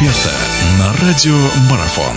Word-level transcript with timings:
эксперта 0.00 0.34
на 0.78 1.06
радио 1.06 1.36
Марафон. 1.70 2.16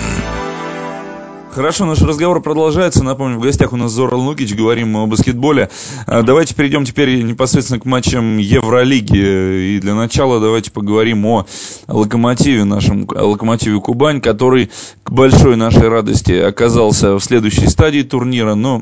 Хорошо, 1.52 1.86
наш 1.86 2.02
разговор 2.02 2.41
продолжается. 2.41 3.04
Напомню, 3.04 3.38
в 3.38 3.41
гостях 3.41 3.73
у 3.73 3.75
нас 3.75 3.91
Зорал 3.91 4.21
Лукич, 4.21 4.55
говорим 4.55 4.91
мы 4.91 5.04
о 5.04 5.05
баскетболе. 5.05 5.70
А, 6.07 6.23
давайте 6.23 6.55
перейдем 6.55 6.85
теперь 6.85 7.21
непосредственно 7.23 7.79
к 7.81 7.85
матчам 7.85 8.38
Евролиги. 8.38 9.75
И 9.75 9.79
для 9.81 9.96
начала 9.96 10.39
давайте 10.39 10.71
поговорим 10.71 11.25
о 11.25 11.46
Локомотиве, 11.88 12.63
нашем 12.63 13.06
Локомотиве 13.10 13.79
Кубань, 13.81 14.22
который 14.22 14.72
к 15.04 15.12
большой 15.12 15.58
нашей 15.58 15.90
радости 15.90 16.32
оказался 16.32 17.16
в 17.16 17.20
следующей 17.22 17.68
стадии 17.68 18.04
турнира, 18.04 18.56
но 18.56 18.82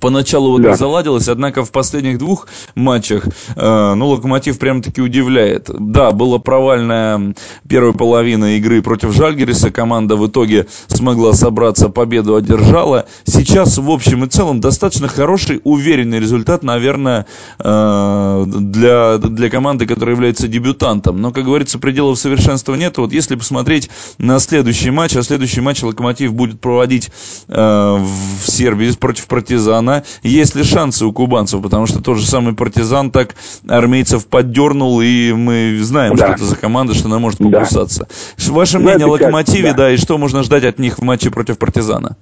Поначалу 0.00 0.52
вот 0.52 0.62
да. 0.62 0.76
заладилось, 0.76 1.28
однако 1.28 1.64
в 1.64 1.72
последних 1.72 2.18
двух 2.18 2.48
матчах, 2.74 3.26
э, 3.54 3.94
ну, 3.94 4.08
Локомотив 4.08 4.58
прям-таки 4.58 5.00
удивляет. 5.00 5.70
Да, 5.72 6.10
была 6.10 6.38
провальная 6.38 7.34
первая 7.68 7.92
половина 7.92 8.56
игры 8.56 8.82
против 8.82 9.14
Жальгериса, 9.14 9.70
команда 9.70 10.16
в 10.16 10.26
итоге 10.26 10.66
смогла 10.88 11.32
собраться, 11.32 11.88
победу 11.88 12.34
одержала. 12.34 13.06
Сейчас, 13.24 13.78
в 13.78 13.90
общем 13.90 14.24
и 14.24 14.28
целом, 14.28 14.60
достаточно 14.60 15.08
хороший, 15.08 15.60
уверенный 15.64 16.20
результат, 16.20 16.62
наверное, 16.62 17.26
э, 17.58 18.44
для, 18.46 19.18
для 19.18 19.50
команды, 19.50 19.86
которая 19.86 20.14
является 20.14 20.48
дебютантом. 20.48 21.20
Но, 21.20 21.32
как 21.32 21.44
говорится, 21.44 21.78
пределов 21.78 22.18
совершенства 22.18 22.74
нет. 22.74 22.98
Вот 22.98 23.12
если 23.12 23.36
посмотреть 23.36 23.88
на 24.18 24.40
следующий 24.40 24.90
матч, 24.90 25.16
а 25.16 25.22
следующий 25.22 25.60
матч 25.60 25.82
Локомотив 25.82 26.34
будет 26.34 26.60
проводить 26.60 27.10
э, 27.48 27.54
в 27.56 28.50
Сербии 28.50 28.90
против 28.92 29.26
Партизана, 29.26 29.75
она, 29.78 30.02
есть 30.22 30.54
ли 30.54 30.64
шансы 30.64 31.04
у 31.04 31.12
кубанцев, 31.12 31.62
потому 31.62 31.86
что 31.86 32.02
тот 32.02 32.18
же 32.18 32.26
самый 32.26 32.54
партизан 32.54 33.10
так 33.10 33.34
армейцев 33.68 34.26
поддернул, 34.26 35.00
и 35.00 35.32
мы 35.32 35.78
знаем, 35.80 36.14
да. 36.14 36.24
что 36.24 36.32
это 36.34 36.44
за 36.44 36.56
команда, 36.56 36.94
что 36.94 37.06
она 37.06 37.18
может 37.18 37.38
покусаться. 37.38 38.08
Да. 38.08 38.52
Ваше 38.52 38.78
мнение 38.78 39.06
о 39.06 39.10
Локомотиве, 39.10 39.68
как, 39.68 39.76
да. 39.76 39.82
да, 39.84 39.92
и 39.92 39.96
что 39.96 40.18
можно 40.18 40.42
ждать 40.42 40.64
от 40.64 40.78
них 40.78 40.98
в 40.98 41.02
матче 41.02 41.30
против 41.30 41.58
партизана? 41.58 42.16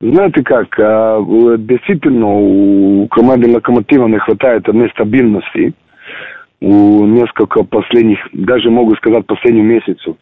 Знаете 0.00 0.42
как, 0.42 0.78
а, 0.78 1.20
действительно 1.58 2.26
у 2.26 3.08
команды 3.08 3.50
Локомотива 3.50 4.06
не 4.08 4.18
хватает 4.18 4.68
одной 4.68 4.90
стабильности. 4.90 5.72
У 6.60 7.04
несколько 7.06 7.62
последних, 7.64 8.18
даже 8.32 8.70
могу 8.70 8.94
сказать 8.96 9.26
последних 9.26 9.64
месяцев 9.64 10.16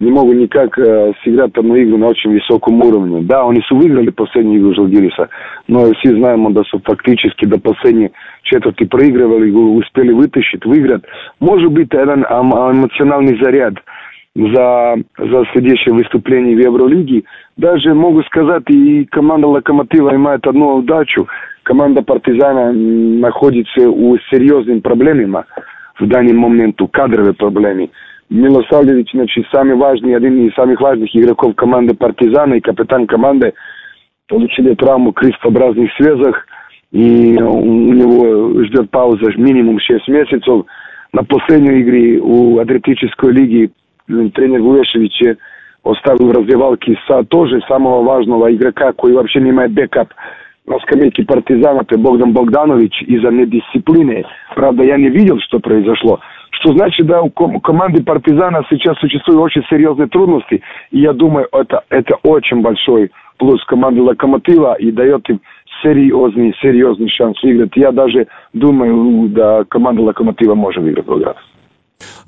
не 0.00 0.10
могут 0.10 0.36
никак 0.36 0.78
э, 0.78 1.12
сыграть 1.22 1.56
одну 1.56 1.80
игру 1.80 1.98
на 1.98 2.08
очень 2.08 2.32
высоком 2.32 2.80
уровне. 2.82 3.20
Да, 3.22 3.46
они 3.46 3.60
выиграли 3.70 4.10
последнюю 4.10 4.60
игру 4.60 4.74
Жалгириса, 4.74 5.28
но 5.68 5.92
все 5.92 6.14
знаем, 6.16 6.50
что 6.64 6.80
фактически 6.84 7.44
до 7.44 7.60
последней 7.60 8.10
четверти 8.42 8.84
проигрывали, 8.84 9.50
успели 9.50 10.12
вытащить, 10.12 10.64
выиграть. 10.64 11.02
Может 11.38 11.70
быть, 11.70 11.92
один 11.94 12.24
эмоциональный 12.24 13.38
заряд 13.42 13.74
за, 14.34 14.96
за 15.18 15.44
следующее 15.52 15.94
выступление 15.94 16.56
в 16.56 16.60
Евролиге. 16.60 17.24
Даже 17.58 17.92
могу 17.94 18.22
сказать, 18.22 18.64
и 18.68 19.04
команда 19.04 19.48
Локомотива 19.48 20.14
имеет 20.16 20.46
одну 20.46 20.76
удачу. 20.76 21.28
Команда 21.62 22.02
Партизана 22.02 22.72
находится 22.72 23.88
у 23.90 24.16
серьезными 24.30 24.80
проблемами 24.80 25.44
в 25.98 26.06
данный 26.06 26.32
момент, 26.32 26.80
у 26.80 26.88
кадровой 26.88 27.34
проблемы. 27.34 27.90
Милосавлjević, 28.30 29.08
znači 29.12 29.42
sami 29.52 29.74
važni, 29.74 30.12
jedan 30.12 30.38
iz 30.38 30.52
samih 30.54 30.80
važnih 30.80 31.10
игроков 31.14 31.54
команды 31.54 31.94
Партизана 31.94 32.54
и 32.54 32.60
капитан 32.60 33.06
команды, 33.06 33.52
получили 34.28 34.74
травму 34.74 35.12
крестообразных 35.12 35.90
связок, 35.96 36.46
и 36.92 37.36
у 37.42 37.92
него 37.92 38.62
ждет 38.64 38.90
пауза 38.90 39.32
минимум 39.36 39.80
6 39.80 40.08
месяцев. 40.08 40.64
На 41.12 41.24
последней 41.24 41.80
игре 41.82 42.20
у 42.20 42.58
Адриатической 42.60 43.32
лиги 43.32 43.70
тренер 44.06 44.60
Вуешевич 44.62 45.36
оставил 45.82 46.28
в 46.28 46.32
раздевалке 46.32 46.96
тоже 47.28 47.60
самого 47.66 48.04
важного 48.04 48.54
игрока, 48.54 48.92
который 48.92 49.14
вообще 49.14 49.40
не 49.40 49.50
имеет 49.50 49.72
backup 49.72 50.08
на 50.66 50.78
скамейке 50.78 51.24
партизана, 51.24 51.80
это 51.80 51.98
Богдан 51.98 52.32
Богданович 52.32 53.02
из-за 53.02 53.30
недисциплины. 53.30 54.24
Правда, 54.54 54.84
я 54.84 54.96
не 54.96 55.08
видел, 55.08 55.38
что 55.40 55.58
произошло 55.58 56.20
что 56.50 56.72
значит, 56.72 57.06
да, 57.06 57.22
у 57.22 57.30
команды 57.30 58.02
партизана 58.02 58.64
сейчас 58.68 58.98
существуют 58.98 59.40
очень 59.40 59.62
серьезные 59.70 60.08
трудности, 60.08 60.62
и 60.90 61.00
я 61.00 61.12
думаю, 61.12 61.48
это, 61.52 61.84
это 61.88 62.16
очень 62.22 62.60
большой 62.60 63.10
плюс 63.38 63.64
команды 63.64 64.02
Локомотива 64.02 64.74
и 64.74 64.90
дает 64.90 65.28
им 65.30 65.40
серьезный, 65.82 66.54
серьезный 66.60 67.08
шанс 67.08 67.42
выиграть. 67.42 67.72
Я 67.74 67.90
даже 67.90 68.26
думаю, 68.52 69.28
да, 69.30 69.64
команда 69.64 70.02
Локомотива 70.02 70.54
может 70.54 70.82
выиграть 70.82 71.06
в 71.06 71.10
Э, 71.12 71.59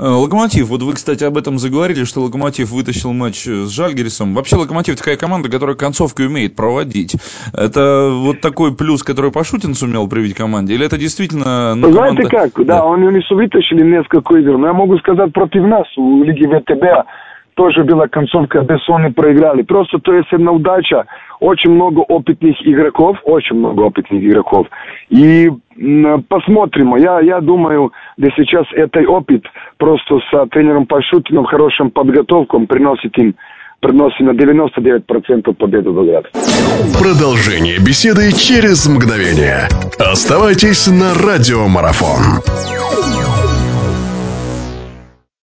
Локомотив, 0.03 0.67
вот 0.67 0.83
вы, 0.83 0.95
кстати, 0.95 1.23
об 1.23 1.37
этом 1.37 1.59
заговорили, 1.59 2.03
что 2.03 2.23
Локомотив 2.23 2.71
вытащил 2.71 3.13
матч 3.13 3.45
с 3.45 3.71
Жальгерисом. 3.71 4.35
Вообще 4.35 4.57
Локомотив 4.57 4.97
такая 4.97 5.17
команда, 5.17 5.49
которая 5.49 5.77
концовки 5.77 6.23
умеет 6.23 6.57
проводить. 6.57 7.17
Это 7.53 8.11
вот 8.11 8.41
такой 8.41 8.75
плюс, 8.75 9.05
который 9.05 9.31
Пашутин 9.31 9.75
сумел 9.75 10.09
привить 10.09 10.35
команде? 10.35 10.75
Или 10.75 10.87
это 10.87 10.99
действительно... 10.99 11.77
Ну, 11.77 11.93
Знаете 11.93 12.25
как, 12.25 12.51
да, 12.67 12.79
да 12.79 12.85
он 12.85 13.01
не 13.01 13.23
вытащили 13.31 13.85
несколько 13.85 14.37
игр, 14.39 14.59
но 14.59 14.67
я 14.67 14.73
могу 14.73 14.99
сказать 14.99 15.33
против 15.33 15.63
нас, 15.63 15.87
у 15.97 16.25
Лиги 16.25 16.47
ВТБ, 16.47 17.07
тоже 17.55 17.85
была 17.85 18.09
концовка, 18.09 18.63
без 18.63 18.81
они 18.89 19.13
проиграли. 19.13 19.63
Просто 19.63 19.99
то 19.99 20.15
есть 20.15 20.33
одна 20.33 20.53
удача. 20.53 21.05
Очень 21.43 21.73
много 21.73 21.99
опытных 22.03 22.55
игроков, 22.65 23.17
очень 23.25 23.57
много 23.57 23.81
опытных 23.81 24.23
игроков. 24.23 24.69
И 25.09 25.51
посмотрим. 26.29 26.95
Я, 26.95 27.19
я 27.19 27.41
думаю, 27.41 27.93
да 28.17 28.29
сейчас 28.37 28.65
этот 28.77 29.09
опыт 29.09 29.43
просто 29.77 30.21
с 30.21 30.47
тренером 30.51 30.87
Пашутиным, 30.87 31.45
хорошим 31.45 31.91
подготовком 31.91 32.69
приносит 32.69 33.19
им 33.19 33.35
приносит 33.81 34.21
на 34.21 34.31
99% 34.31 35.53
победу 35.55 35.93
в 35.93 36.05
играх. 36.05 36.27
Продолжение 36.97 37.79
беседы 37.81 38.31
через 38.31 38.87
мгновение. 38.87 39.69
Оставайтесь 39.99 40.87
на 40.87 41.13
радиомарафон. 41.15 42.82